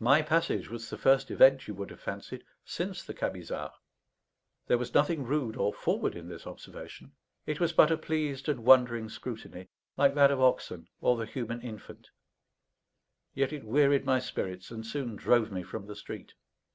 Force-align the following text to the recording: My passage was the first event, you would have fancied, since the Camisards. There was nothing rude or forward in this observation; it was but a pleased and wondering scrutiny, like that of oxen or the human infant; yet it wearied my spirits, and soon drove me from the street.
My 0.00 0.22
passage 0.22 0.70
was 0.70 0.88
the 0.88 0.96
first 0.96 1.30
event, 1.30 1.68
you 1.68 1.74
would 1.74 1.90
have 1.90 2.00
fancied, 2.00 2.44
since 2.64 3.02
the 3.02 3.12
Camisards. 3.12 3.74
There 4.68 4.78
was 4.78 4.94
nothing 4.94 5.24
rude 5.26 5.54
or 5.54 5.70
forward 5.70 6.14
in 6.16 6.30
this 6.30 6.46
observation; 6.46 7.12
it 7.44 7.60
was 7.60 7.74
but 7.74 7.90
a 7.90 7.98
pleased 7.98 8.48
and 8.48 8.64
wondering 8.64 9.10
scrutiny, 9.10 9.68
like 9.98 10.14
that 10.14 10.30
of 10.30 10.40
oxen 10.40 10.88
or 11.02 11.18
the 11.18 11.26
human 11.26 11.60
infant; 11.60 12.08
yet 13.34 13.52
it 13.52 13.64
wearied 13.64 14.06
my 14.06 14.18
spirits, 14.18 14.70
and 14.70 14.86
soon 14.86 15.14
drove 15.14 15.52
me 15.52 15.62
from 15.62 15.84
the 15.88 15.94
street. 15.94 16.32